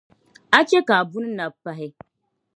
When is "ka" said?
0.87-0.93